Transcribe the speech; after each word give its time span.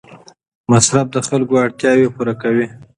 مصرف 0.71 1.07
د 1.11 1.17
خلکو 1.27 1.53
اړتیاوې 1.65 2.07
پوره 2.15 2.33
کوي. 2.41 2.67